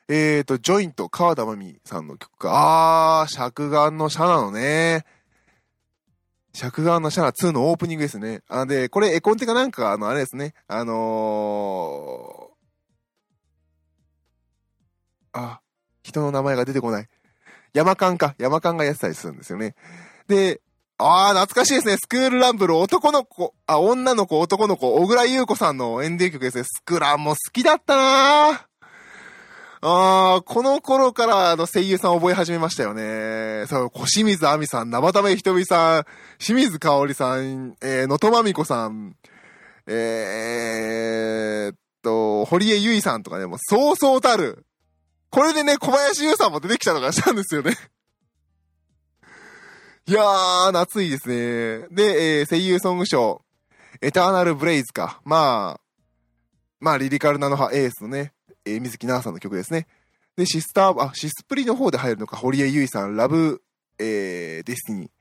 [0.09, 3.21] えーと、ジョイント、川田真美さんの曲か。
[3.21, 5.05] あー、尺眼のシャナのね。
[6.53, 8.41] 尺眼のシャナ2のオープニングですね。
[8.49, 10.53] あで、これ絵コンテかなんか、あの、あれですね。
[10.67, 15.61] あのー、あ、
[16.03, 17.07] 人の名前が出てこない。
[17.73, 18.35] 山間か。
[18.37, 19.75] 山間がやってたりするんですよね。
[20.27, 20.59] で、
[21.01, 21.97] ああ、懐かしいですね。
[21.97, 26.63] スクールランブル、男の子、あ、女の子、男の子、小倉優子さんのエンディング曲ですね。
[26.63, 28.67] スクランも好きだったな
[29.83, 33.65] ああ、この頃からあの声優さん覚え始めましたよね。
[33.67, 36.03] そう、小清水亜美さん、生田目ひとみさん、
[36.37, 39.15] 清水香織さん、えー、のとまみこさん、
[39.87, 44.67] えー、っと、堀江由衣さんとかね、もうそうそうたる、
[45.31, 47.75] これでね、小林優さんも出てきたのがしたんですよね
[50.07, 51.87] いやー、懐いですね。
[51.91, 53.43] で、えー、声優ソング賞、
[54.01, 55.21] ETERNAL BLAZE か。
[55.23, 55.81] まあ、
[56.79, 58.33] まあ、リリカルなのは A's のね、
[58.65, 59.85] えー、水樹奈々さんの曲ですね。
[60.35, 63.61] で、シスター、あ、シスプリの方で入るのか、堀江優衣さん、 Love、
[63.99, 65.11] えー、デスティニ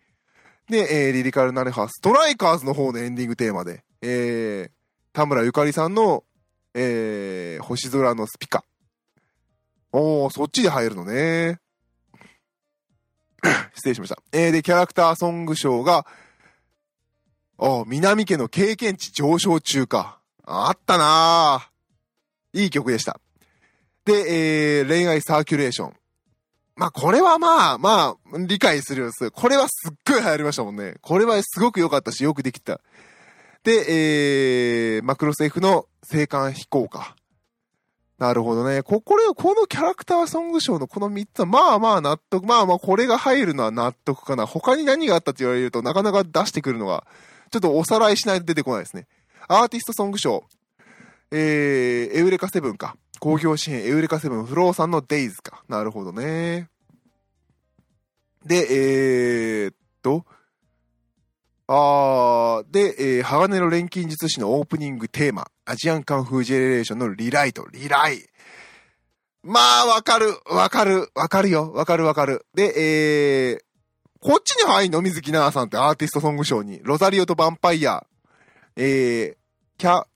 [0.68, 0.72] ー。
[0.72, 4.70] で、えー、リリカルなのは、StrikerS の方のエンディングテーマで、えー、
[5.12, 6.24] 田村ゆかりさんの、
[6.72, 8.64] えー、星空のスピカ。
[9.92, 11.60] おー、そっちで入るのね。
[13.74, 14.18] 失礼しました。
[14.32, 16.06] えー、で、キャラクターソング賞が、
[17.58, 20.18] お南家の経験値上昇中か。
[20.44, 22.60] あったなぁ。
[22.60, 23.20] いい曲でした。
[24.04, 25.94] で、えー、恋愛サーキュレーション。
[26.74, 29.30] まあ、これはまあ、まあ、理解するようです。
[29.30, 30.94] これはすっごい流行りましたもんね。
[31.02, 32.80] これはすごく良かったし、よくできた。
[33.62, 37.14] で、えー、マクロス F の青函飛行か。
[38.20, 38.82] なるほどね。
[38.82, 42.46] こ、これ、このキャラクターソング賞のこの3つは、まあまあ納得。
[42.46, 44.46] まあまあ、これが入るのは納得かな。
[44.46, 47.06] 他に何があったって言われると、なかなか出してくるのが、
[47.50, 49.06] ちょっとおさらいしないと出てこないですね。
[49.48, 50.44] アーティストソング賞。
[51.30, 52.94] えー、エウレカセブンか。
[53.20, 55.64] 工業支援エウレカセブン、フローさんのデイズか。
[55.66, 56.68] なるほどね。
[58.44, 60.26] で、えー、っと、
[61.72, 68.26] あー、で、えー、鋼の錬金術師のオープニングテーマ、アジアンカンフージェネレーションのリライト、リライ。
[69.44, 72.44] まあ、わかる、わかる、わかるよ、わかるわかる。
[72.54, 73.60] で、えー、
[74.18, 78.04] こっちに入んの水木奈々さんってアーティストソング賞に、ロザリオとヴァンパイア、
[78.74, 79.36] えー、
[79.78, 80.06] キャ、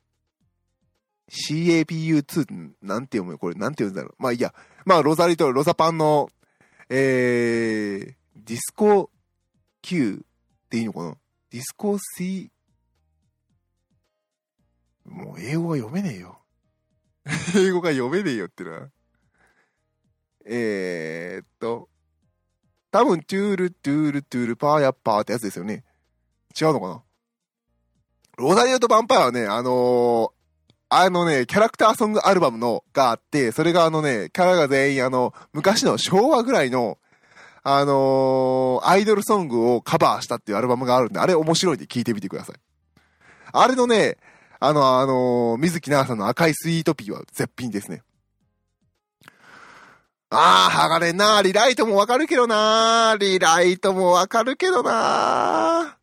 [1.31, 4.15] CAPU2 なんて読むよこれ、なんて読んだろう。
[4.19, 4.53] まあいいや。
[4.85, 6.31] まあ、ロザリオとロザパンの、
[6.91, 9.09] えー、 Disco
[9.83, 10.25] Q
[10.67, 11.17] っていいのかな？
[11.55, 12.51] Disco C、
[15.05, 16.41] もう英語が読めねえよ。
[17.55, 18.91] 英語が読めねえよってな。
[20.45, 21.89] えー、っと、
[22.91, 25.85] 多分、トゥール、トゥール、トゥール、パーヤッパーってやつですよね。
[26.61, 27.03] 違うのかな？
[28.37, 30.31] ロザリオとヴァンパイアはね、あのー、
[30.89, 36.99] あのね、キャラクターソングアルバムのがあって、それがあのね、キャラが全員あの、昔の昭和ぐらいの、
[37.67, 42.57] あのー、アイドルソングをカバーしたっていうアルバムがあるんで、あれ面白いんで聞いてみてください。
[43.53, 44.19] あれのね、
[44.61, 48.03] あの、あのー、水木奈々さんの赤いスイートピーは絶品ですね。
[50.29, 51.41] ああ、剥がれんな。
[51.41, 53.17] リライトもわかるけどな。
[53.19, 55.97] リライトもわかるけどな。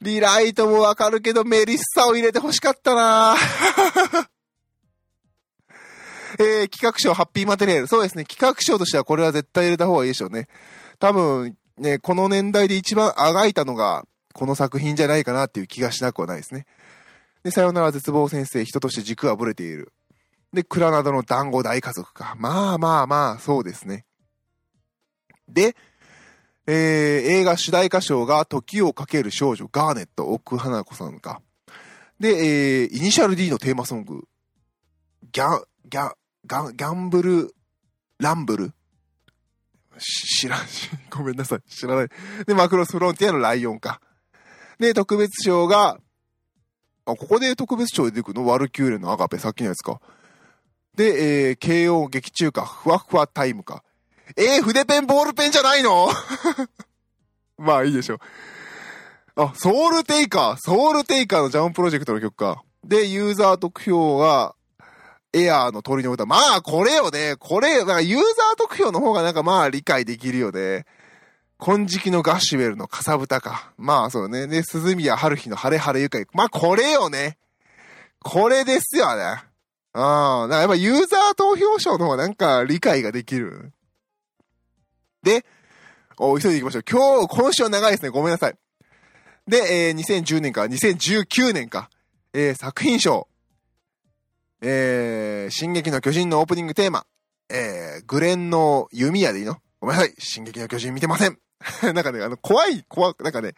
[0.00, 3.34] リライトもわかるけど、メリッサを入れて欲しかったな
[6.38, 7.86] えー、企画賞ハッピーマテリアル。
[7.86, 8.24] そうですね。
[8.24, 10.48] 企画賞としてはこれは絶対入れた方がいいでしょうね。
[10.98, 16.66] 多分、ね、この年代で一番あがいたのが、この作品じゃないかなっていう気がしなくはないですね。
[17.44, 19.92] で、さよなら絶望先生、人として軸はぶれている。
[20.52, 22.34] で、クラナドの団子大家族か。
[22.38, 24.04] まあまあまあ、そうですね。
[25.48, 25.76] で、
[26.66, 31.42] えー、映画主題歌賞が時をかける少女ガーネット奥花子さんか。
[32.18, 34.24] で、えー、イニシャル D のテーマソング、
[35.32, 36.12] ギャ、ギャ、
[36.44, 37.54] ギャギャンブル、
[38.18, 38.72] ランブル？
[39.98, 41.60] 知らんし、 ごめんなさい。
[41.70, 42.08] 知らない。
[42.46, 44.00] で、マクロスフロンティアのライオンか。
[44.78, 45.98] で、特別賞が、
[47.06, 48.46] あ、ここで特別賞出てくるの？
[48.46, 50.00] ワルキューレのアガペ、さっきのやつか。
[50.96, 53.82] で、えー、慶応劇中歌、ふわふわタイムか。
[54.36, 56.08] えー、筆ペン、ボールペンじゃないの？
[57.58, 58.18] まあいいでしょう。
[59.36, 62.62] あ、ソウルテイカー、ソウルテイカーのジャムプロジェクトの曲か。
[62.84, 64.54] で、ユーザー得票が、
[65.34, 66.24] エアーの鳥の歌。
[66.26, 67.36] まあ、これよね。
[67.38, 70.86] これ、だからユーザー得票の方がなんかまあ理解できるよね。
[71.58, 73.72] 金色のガッシュベルのかさぶたか。
[73.76, 74.46] まあ、そうね。
[74.46, 76.26] で、鈴宮春日の晴れ晴れゆかり。
[76.32, 77.36] まあ、これよね。
[78.20, 79.22] これですよね。
[79.94, 80.00] うん。
[80.00, 83.72] だからやっぱユーザー投票賞の方がなんか理解ができる。
[85.22, 85.44] で、
[86.18, 86.84] お、急いで行きましょう。
[86.88, 88.10] 今日、今週は長いですね。
[88.10, 88.54] ごめんなさい。
[89.46, 91.90] で、えー、2010年か、2019年か、
[92.32, 93.28] えー、作品賞。
[94.66, 97.04] えー、進撃の巨人のオープニングテーマ。
[97.50, 99.58] えー、グレンの弓矢でいいの？
[99.78, 100.14] ごめんなさい。
[100.18, 101.38] 進撃の巨人見てません。
[101.82, 103.54] なんかね、あの、怖い、怖、なんかね、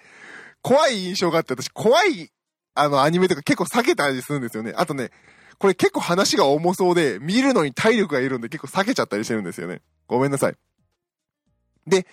[0.63, 2.33] 怖い印象があって、私、怖い、
[2.75, 4.73] あの、アニメとか結構避けたりするんですよね。
[4.77, 5.13] あとね、
[5.59, 9.83] これ結構話が重そうで、見るのに体力がいるんで結構避けちゃったりしてるんですよね。
[10.09, 10.57] ごめんなさい。
[11.87, 12.07] で、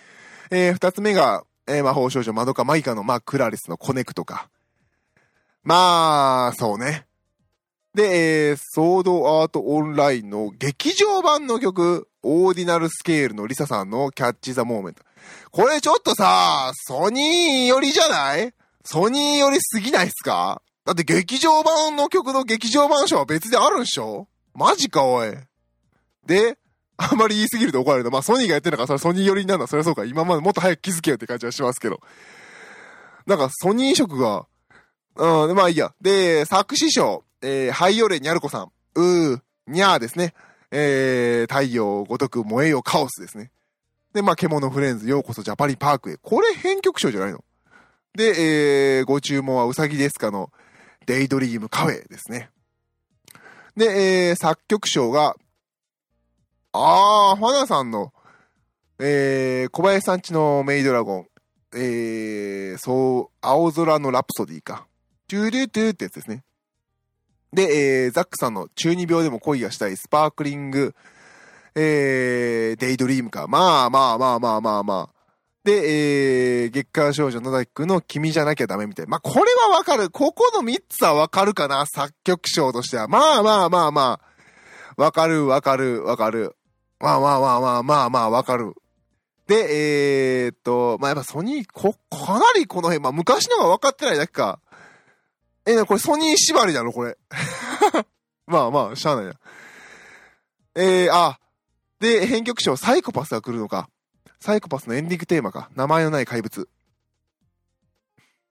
[0.50, 4.48] えー、二つ目が、えー、魔法少女まどかマギカの、まあ、 ClariS のコネクトか。
[5.64, 7.06] まあ、そうね。
[7.94, 15.02] で、えー、ソードアートオンラインの劇場版の曲、オーディナルスケールの LiSA さんの Catch the Moment。
[15.52, 18.52] これちょっとさ、ソニー寄りじゃない？
[18.84, 20.60] ソニー寄りすぎないっすか？
[20.84, 24.26] だって劇場版の曲の劇場版賞は別であるんしょ？
[24.54, 25.32] マジかおい。
[26.26, 26.58] で、
[26.96, 28.10] あんまり言いすぎると怒られるの。
[28.10, 30.04] まあソニーがやってるのか、それソニー寄りになるのはそれはそうか。
[30.04, 32.00] 今までもっと早く気づけよって感じはしますけど。
[33.26, 34.46] なんかソニー色が、
[35.16, 35.94] うん、まあいいや。
[36.00, 38.72] で、作詞賞、えー、ハイオレニャルコさん。
[38.94, 40.32] うー、にゃーですね。
[40.70, 43.50] えー、太陽ごとく燃えよカオスですね。
[44.14, 46.16] で、まあ、獣フレンズ、ようこそジャパニパークへ。
[46.16, 47.44] これ編曲賞じゃないの？
[48.14, 50.50] で、えー、ご注文はうさぎですかの、
[51.04, 52.48] Daydream café ですね。
[53.76, 55.36] で、えー、作曲賞が、
[56.72, 58.12] あー、 fhána さんの、
[58.98, 61.26] えー、小林さんちのメイドラゴン、
[61.74, 64.86] えー、そう、青空のラプソディか。
[65.28, 66.44] トゥードゥトゥーってやつですね。
[67.54, 70.94] で、えー、 ZAQ さんの中二病でも恋がしたい Sparkling、
[71.76, 73.46] えー、 Daydream か。
[73.46, 75.14] まあまあまあまあまあまあ。
[75.62, 79.06] で、えー、月刊少女野崎くんの君じゃなきゃダメみたい。
[79.06, 80.10] まあ、これはわかる。
[80.10, 83.08] ここの3つはわかるかな作曲賞としては。
[83.08, 84.20] まあまあまあま
[84.96, 85.02] あ。
[85.02, 86.54] わかるわかるわかる。
[87.00, 88.74] まあまあまあまあまあまあわかる。
[89.46, 94.60] で、えー、っと、まあやっぱソニー、こ、かなりこの辺、まあ昔のが分かってないだけか。
[95.66, 97.16] え、これソニー縛りだろ、これ。
[98.46, 99.34] まあまあ、しゃあないな。
[100.74, 101.40] えー、あ、
[102.00, 103.88] で、編曲賞サイコパスが来るのか。
[104.40, 105.70] サイコパスのエンディングテーマか。
[105.74, 106.68] 名前のない怪物。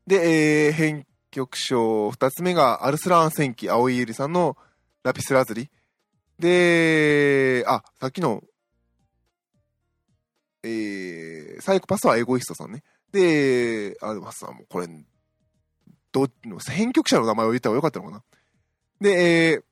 [0.07, 4.57] で、えー、編曲賞二つ目がアルスラン戦記、青井ゆりさんの
[5.03, 5.69] ラピスラズリ。
[6.39, 8.41] で、あ、さっきの、
[10.63, 12.83] えー、サイコパスはエゴイストさんね。
[13.11, 14.87] で、あ、でもさん、もこれ、
[16.13, 16.29] ど、
[16.69, 18.23] 編曲者の名前を言った方がよかったのかな？
[19.01, 19.63] で、えー、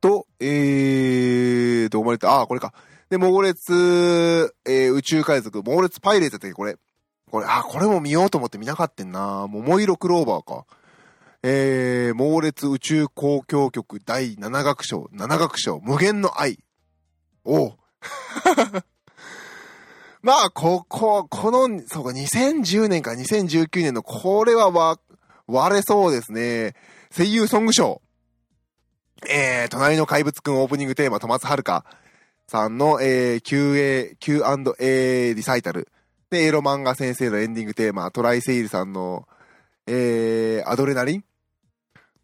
[0.00, 2.74] と、えー、と、生まれた、ああ、これか。
[3.10, 6.76] で、猛烈、えー、宇宙海賊、猛烈パイレーツだったっけ、これ。
[7.30, 9.46] これ、あ、これも見ようと思って見なかったんな。
[9.48, 10.66] 桃色クローバーか。
[11.42, 16.58] えー、猛烈宇宙交響曲第7楽章、7楽章、無限の愛。
[17.44, 17.74] お
[20.20, 24.98] まあ、ここ、この、そうか、2010年か2019年の、これはわ、
[25.48, 26.74] 割れそうですね。
[27.14, 28.02] 声優ソング賞。
[29.28, 31.82] えー、隣の怪物くんオープニングテーマ、戸松遥
[32.46, 35.88] さんの、えー、QA、Q&A リサイタル。
[36.30, 39.26] で、エロ漫画先生のエンディングテーマ、トライセイルさんの、
[39.86, 41.24] えー、アドレナリン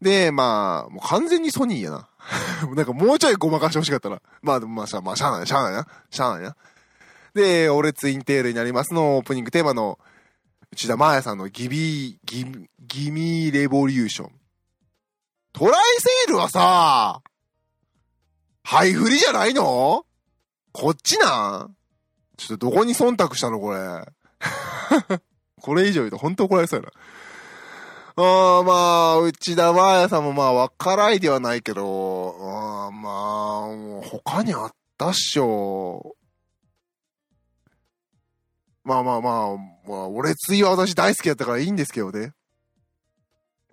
[0.01, 2.09] で、まあ、もう完全にソニーやな。
[2.75, 4.21] なんかもうちょいごまかしてほしかったな。
[4.41, 5.87] まあまあしゃ、まあしゃあない、しゃあないな。
[6.09, 6.55] しゃあないな。
[7.33, 9.99] で、オレツインテールになりますのオープニングテーマの
[10.75, 12.45] 内田真彩さんのギビー、ギ、
[12.85, 14.31] ギミーレボリューション。
[15.53, 17.21] トライセールはさ、
[18.61, 20.05] ハイフリじゃないの？
[20.73, 21.75] こっちなん？
[22.35, 23.79] ちょっとどこに忖度したのこれ？
[25.61, 26.91] これ以上言うと本当怒られそうや
[28.17, 28.27] な。
[28.57, 28.73] あま
[29.13, 36.17] あ、内田真彩さんもまあ、わからいではないけど、あまあ、他にあったっしょ。
[38.85, 42.33] まあまあまあ、まあ、俺ついは私大好きだったからいいんですけどね。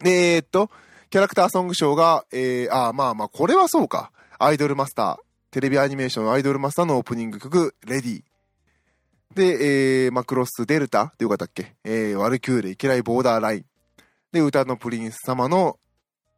[0.05, 0.71] えー、っと、
[1.11, 4.11] キャラクターソング賞が、えー、あまあまあ、これはそうか。
[4.39, 5.19] アイドルマスター。
[5.51, 8.23] テレビアニメーションアイドルマスターのオープニング曲、レディ。
[9.35, 11.75] で、えー、マクロスデルタってよかったっけ？
[11.85, 13.65] えー、ワルキューレ、イケライボーダーライン。
[14.33, 15.79] で、歌のプリンス様の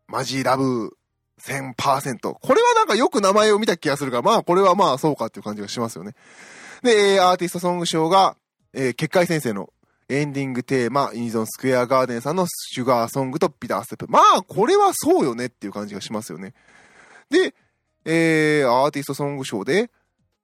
[0.08, 0.96] マジラブ
[1.40, 2.34] 1000%。
[2.40, 6.14] これはなんかよく名前を見た気がするから、まあこれはまあそうかっていう感じがしますよね。
[6.82, 8.36] で、アーティストソング賞が、
[8.74, 9.72] えー、結界先生の
[10.08, 14.08] エンディングテーマ、イニゾンスクエアガーデンさんのシュガーソングとビターステップ。
[14.08, 16.54] まあ、これはそうよねっていう感じがしますよね。
[17.30, 17.54] で、
[18.04, 19.90] えー、アーティストソング賞で、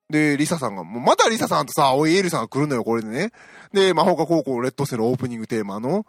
[0.08, 3.32] で、リサさんが、もうまたリサさんとさ、おいエリさんが来るのよ、これでね。
[3.72, 6.06] で、魔法科高校劣等生オープニングテーマの、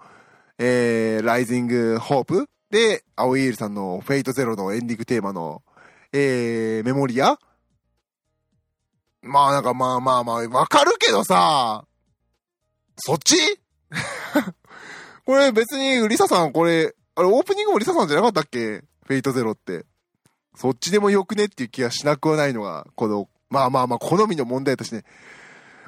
[0.57, 5.61] えー、 Rising Hope で、藍井エイルさんの Fate/Zero のエンディングテーマの、
[6.13, 7.37] えー、 MEMORIA
[9.21, 11.85] まあなんかまあまあまあ、わかるけどさ、
[13.03, 13.35] そっち？
[15.25, 18.83] これ別に LiSA さんこれ、あれオープニングも LiSA さんじゃなかったっけ？
[19.05, 19.85] Fate/Zero って。
[20.55, 25.03] そっちでもよくねっていう気がしなくはないのが、この、まあまあまあ、好みの問題としてね。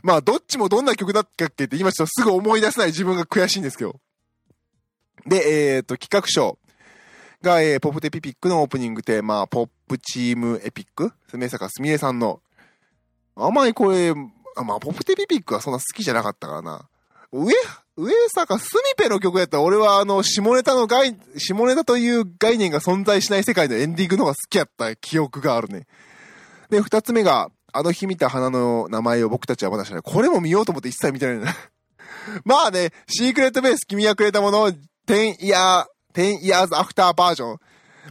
[0.01, 3.99] まあ、どっちもどんな曲だったっけって今ちょっとすぐ思い出せない自分が悔しいんですけど。
[5.25, 6.57] で、えっ、と、企画賞
[7.41, 12.41] が、えー、ポップテピピックのオープニングテーマ、ポップチームエピック、すみ坂すみれさんの、
[13.35, 14.13] あんまりこれ、
[14.55, 16.89] あまあ、ポップテピピックはそんな好きじゃなかったからな。
[17.33, 17.51] 上、
[17.97, 25.87] 上坂すみぺの曲やったら俺はあの、下ネタの概、下ネタという概念が存在しない世界のエンディングの方が好きやった記憶があるね。
[26.69, 30.03] で、二つ目が、あの日見た花の名前を僕たちはまだ知らない。
[30.03, 31.55] これも見ようと思って一切見てないんだ。
[32.45, 37.57] まあね、シークレットベース君がくれたものを10 year, 10 years after バージョン。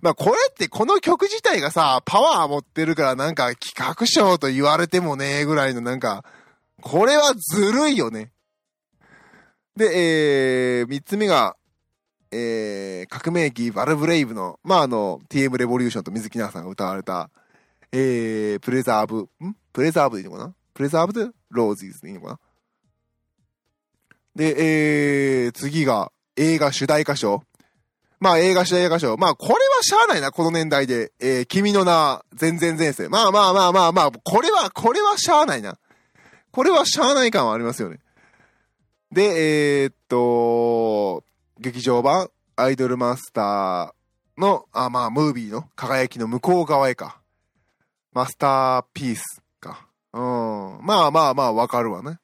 [0.01, 6.25] まあこれってこの曲自体がさ、パワー持ってるからなんか企画賞と言われてもね、ぐらいのなんか、
[6.81, 8.32] これはずるいよね。
[9.77, 11.57] で、えー、三つ目が、
[12.31, 17.31] えー、革命機バルブレイブの、まあ、あの、TM レボリューションと水木奈さんが歌われた、
[17.91, 19.57] えー、プレザーブ、ん？
[19.73, 20.55] プレザーブでいいのかな？
[20.75, 21.31] プレザーブで？
[21.51, 22.39] ローズィズでいいのかな？
[24.35, 27.43] で、えー、次が映画主題歌賞。
[28.19, 29.17] まあ映画主題歌賞。
[29.17, 31.13] まあこれはしゃあないな、この年代で。
[31.21, 33.09] えー、君の名、全然前世。
[33.09, 35.77] まあまあまあまあまあ、これは、これはしゃあないな。
[36.51, 37.99] これはしゃあない感はありますよね。
[39.13, 41.23] で、えー、っと、
[41.59, 47.21] 劇場版、アイドルマスターの、あ、まあ、ムービーの輝きの向こう側へか。
[48.15, 49.87] マスターピースか。
[50.15, 50.21] うん。
[50.83, 52.21] まあまあまあ、わかるわね。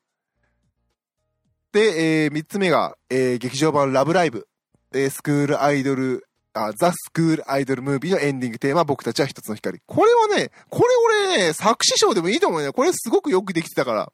[1.73, 4.49] で、えー、三つ目が、えー、劇場版ラブライブ。
[4.95, 9.79] えー、スクールアイドル、あ、ザ・スクールアイドルムービーのエンディングテーマ、僕たちは一つの光。
[9.85, 12.73] これはね、これ俺ね、作詞賞でもいいと思うね。
[12.73, 14.13] これすごくよくできてたから。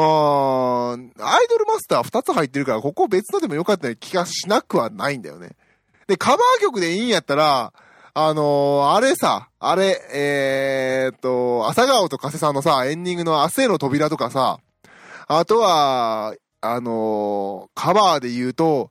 [0.00, 5.50] あー、アイドルマスター2つ入ってるから、ここ別のでもよかったような気がしなくはないんだよね。
[6.06, 7.72] で、カバー曲でいいんやったら、
[8.14, 14.58] あのー、あれさ、あれ、えー、っと、朝顔と加瀬さんのさ、エンディングの明日への扉とかさ、
[15.28, 18.90] あとは、あのー、カバーで言うと、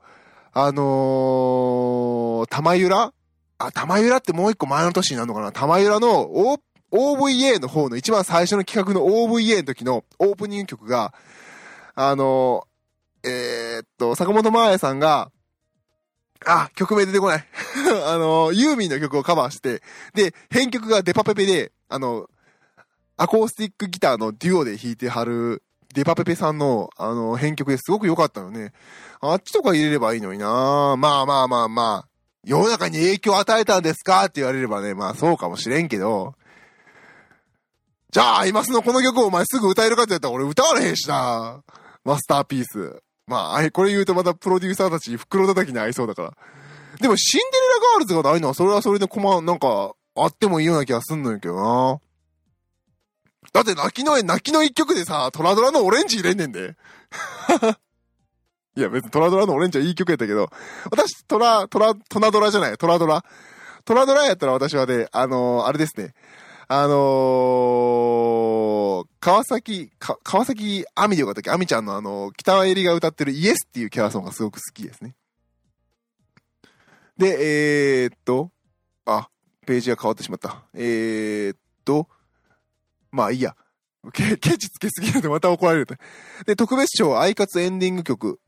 [0.53, 3.13] あのー、玉ゆら
[3.59, 5.51] あ、玉ゆらってもう一個前の年になるのかな？
[5.51, 6.59] 玉ゆらのオ
[6.91, 11.13] OVA の方の一番最初の企画の OVA の時のオープニング曲が、
[11.95, 12.67] あの、
[13.23, 15.31] えー、っと、坂本真綾さんが、
[16.45, 17.45] あ、曲名出てこない。
[18.05, 19.81] あの、ユーミンの曲をカバーして、
[20.13, 22.27] で、編曲がデパペペで、あの、
[23.17, 25.63] アコースティックギターのデュオで弾いてはる、
[25.93, 28.71] デパペペさんの、あの、編曲ですごく良かったのね。
[29.19, 32.07] あっちとか入れればいいのになまあまあまあまあ。
[32.43, 34.23] 世の中に影響を与えたんですか？
[34.25, 36.35] って言われればね、まあそうかもしれんけど、
[38.11, 41.61] じゃあ、アイマスのこの曲をお前すぐ歌えるかって言ったら俺歌われへんしな。
[42.05, 43.01] マスターピース。
[43.27, 46.33] まあ、これ言うとまたプロデューサーたち袋叩きに合いそうだから。
[47.01, 51.99] でも、シンデレラガールズがないのは、それはそれでこま、なんか、あってもいいような気がすんのやけどな。
[53.53, 56.75] だって泣きの絵、泣きの一曲でさ、トラドラのオレンジ入れんねんで。
[58.75, 60.49] いや、別にトラドラのオレンジはいい曲やったけど、
[60.91, 63.23] 私、トラ、トラ、トナドラじゃない、トラドラ。
[63.85, 66.13] トラドラやったら私はね、あのー、あれですね。
[66.69, 71.51] あのー、川崎、川崎アミでよかったっけ？
[71.51, 75.15] アミちゃんのあの、北川りが歌ってるイエスっていうキャラソンがすごく好きですね。
[77.17, 78.51] で、えー、っと、
[79.05, 79.29] あ、
[79.65, 80.63] ページが変わってしまった。
[80.73, 82.09] えー、っと、
[83.11, 83.55] まあいいや。
[84.13, 85.95] ケチつけすぎるのでまた怒られると。
[86.45, 88.39] で、特別賞、アイカツエンディング曲。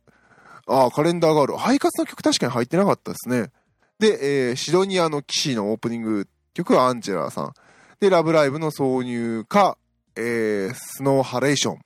[0.68, 1.56] ああ、カレンダーがある。
[1.60, 3.52] アイカツの曲確かに入ってなかったですね。
[3.98, 7.54] で、えー、シドニアの騎士のオープニング曲は angela さん。
[8.00, 9.78] で、ラブライブの挿入か、
[10.16, 11.80] えー、 Snow halation。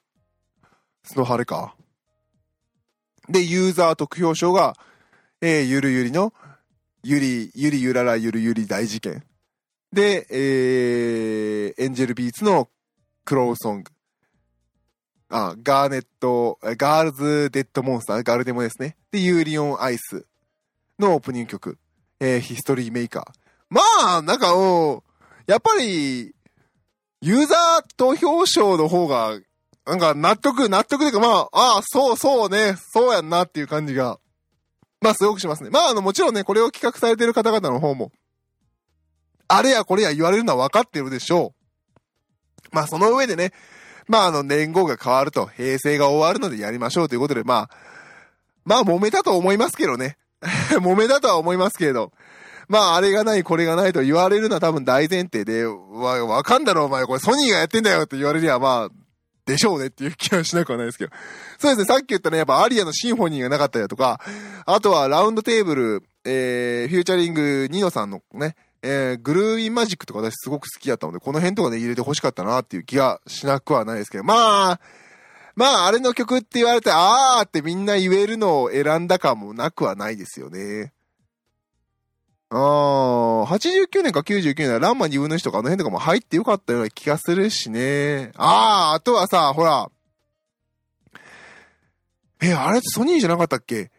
[1.04, 1.76] スノーハレか。
[3.30, 4.76] で、ユーザー得票賞が、
[5.42, 6.32] えー、ゆるゆりの、
[7.02, 9.24] ゆり、ゆりゆららゆるゆり大事件。
[9.92, 12.70] で、えー、 Angel Beats の
[13.26, 13.92] Crow Song。
[15.30, 18.98] あ、ガーネット、 Girls Dead Monster、ガルデモですね。
[19.12, 20.28] で、ユーリ on ICE
[21.00, 21.80] のオープニング曲。
[22.20, 23.26] えー、ヒストリー・メーカー。
[23.70, 23.82] ま
[24.18, 25.04] あ、なんか、お
[25.48, 26.34] やっぱり、
[27.22, 29.40] ユーザー投票賞の方が、
[29.86, 34.20] なんか納得、納得というかまあ、ああ、そうそうね、そうやんなっていう感じが、
[35.02, 35.70] まあすごくしますね。
[35.70, 38.12] まああの、もちろんね、これを企画されてる方々の方も、
[39.50, 41.54] あれやこれや言われるのは分かってるでしょ
[42.72, 42.76] う。
[42.76, 43.52] まあその上でね、
[44.08, 47.70] まああの、年号が変わると、平成が終わるのでやりましょうということで、まあ、
[48.64, 50.18] まあ揉めたと思いますけどね。
[50.80, 52.12] 揉めたとは思いますけれど。
[52.68, 59.04] まあ、あれがない、これがないと言われるのは多分大前提で、わ、わかんだろお前、これソニーがやってんだよって言われりゃ、まあ、
[59.46, 61.12] でしょうねっていう気はしなくはないですけど。
[61.60, 64.20] そうですね、さっき言ったね、やっぱアリアのシンフォニーがなかったりだとか、
[64.66, 74.80] あとはラウンドテーブル、えー、フューチャリングニノさんのね、えー、グルーインマジックとか私すごく好きだったので、この辺とかね、入れて欲しかったなっていう気がしなくはないですけど、まあ、
[75.56, 80.94] まあ、あれの曲って言われて、あーってみんな言えるのを選んだ感もなくはないですよね。
[82.56, 88.32] ああ、89年か99年はランマ2分の1とかあの辺とかも入ってよかったような気がするしね。
[88.36, 89.90] ああ、あとはさ、ほら。
[92.44, 93.90] え、あれソニーじゃなかったっけ？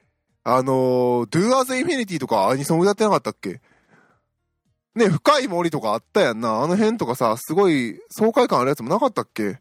[0.45, 3.61] あのー、Do As Infinity とかアニソン歌ってなかったっけ？
[4.95, 6.63] ね、深い森とかあったやんな。
[6.63, 9.59] あの辺とかさ、すごい爽快感あるやつもなかったっけ？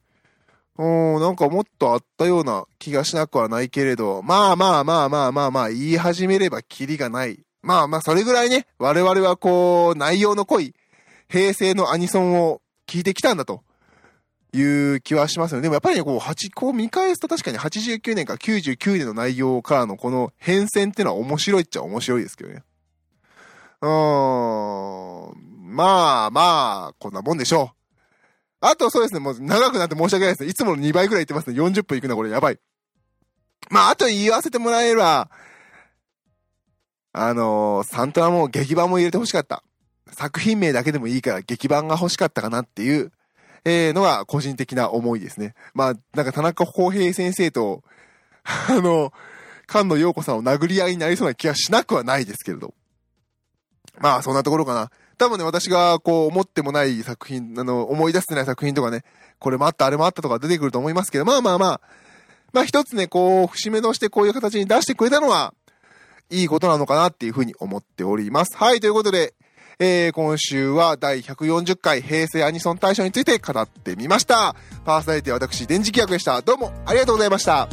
[0.78, 0.86] う
[1.18, 10.76] ん、なんかもっとあったような気がしなくはないけれど、まあまあまあまあまあまあ、言い始めればキリがないまあまあ、それぐらいね、我々はこう、内容の濃い、
[11.30, 13.64] 平成のアニソンを聞いてきたんだと。
[14.56, 15.64] いう気はしますよね。
[15.64, 22.64] でもやっぱりね、こう、8、こう見返すと確かに89年か99年の内容からのこの変遷っていうのは面白いっちゃ面白いですけどね。
[23.82, 25.76] うーん。
[25.76, 27.78] まあまあ、こんなもんでしょう。
[28.62, 30.50] あとそうですね、もう長くなって申し訳ないですね。
[30.50, 31.60] いつもの2倍くらい言ってますね。
[31.60, 32.60] 40分いくな、これやばい。
[33.72, 35.32] まあ、あと言わせてもらえれば、
[37.14, 39.64] あのー、サントラも劇版も入れて欲しかった。
[40.12, 43.12] 作品名だけでもいいから劇版が欲しかったかなっていう、
[43.66, 45.54] えー、のが個人的な思いですね。
[45.74, 47.84] まあ、なんか田中康平先生と、
[48.44, 49.14] あの、
[49.70, 52.74] 菅野陽子さんを殴り合いになりそうな気がしなくはないですけれど。
[54.00, 54.92] まあ、そんなところかな。
[55.18, 59.04] 多分ね、私がこう思ってもない作品、あの、思い出してない作品とかね、
[59.40, 61.82] これもあった、あれもあったとか出てくると思いますけど、まあまあまあ、
[62.54, 65.54] まあ一つね、こう、節目としてこういう形に出してくれたのは、
[66.30, 68.58] いいことなのかなっていうふうに思っております。
[68.58, 69.34] はい、ということで、
[69.80, 74.56] えー、今週は第140回平成アニソン大賞について語ってみました。
[74.86, 76.42] パーソナリティは私、電磁気役でした。
[76.42, 77.68] どうもありがとうございました。